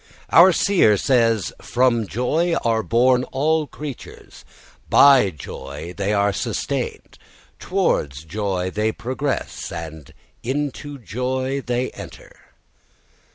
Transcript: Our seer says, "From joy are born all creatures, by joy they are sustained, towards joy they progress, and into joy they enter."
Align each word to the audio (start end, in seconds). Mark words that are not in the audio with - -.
Our 0.31 0.51
seer 0.51 0.97
says, 0.97 1.53
"From 1.61 2.07
joy 2.07 2.55
are 2.65 2.81
born 2.81 3.23
all 3.25 3.67
creatures, 3.67 4.43
by 4.89 5.29
joy 5.29 5.93
they 5.95 6.11
are 6.11 6.33
sustained, 6.33 7.19
towards 7.59 8.23
joy 8.23 8.71
they 8.71 8.91
progress, 8.93 9.71
and 9.71 10.11
into 10.41 10.97
joy 10.97 11.61
they 11.61 11.91
enter." 11.91 12.33